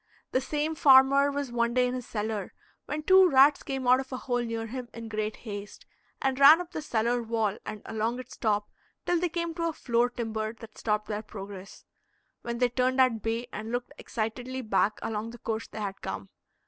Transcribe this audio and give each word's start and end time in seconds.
The 0.31 0.41
same 0.41 0.73
farmer 0.73 1.29
was 1.29 1.51
one 1.51 1.75
day 1.75 1.85
in 1.85 1.93
his 1.93 2.07
cellar 2.07 2.53
when 2.87 3.03
two 3.03 3.29
rats 3.29 3.61
came 3.61 3.87
out 3.87 3.99
of 3.99 4.11
a 4.11 4.17
hole 4.17 4.41
near 4.43 4.65
him 4.65 4.89
in 4.95 5.09
great 5.09 5.35
haste, 5.35 5.85
and 6.19 6.39
ran 6.39 6.59
up 6.59 6.71
the 6.71 6.81
cellar 6.81 7.21
wall 7.21 7.59
and 7.67 7.83
along 7.85 8.17
its 8.19 8.35
top 8.35 8.71
till 9.05 9.19
they 9.19 9.29
came 9.29 9.53
to 9.53 9.67
a 9.67 9.73
floor 9.73 10.09
timber 10.09 10.53
that 10.53 10.75
stopped 10.75 11.07
their 11.07 11.21
progress, 11.21 11.85
when 12.41 12.57
they 12.57 12.69
turned 12.69 12.99
at 12.99 13.21
bay, 13.21 13.45
and 13.53 13.71
looked 13.71 13.93
excitedly 13.99 14.63
back 14.63 14.97
along 15.03 15.29
the 15.29 15.37
course 15.37 15.67
they 15.67 15.79
had 15.81 16.01
come. 16.01 16.29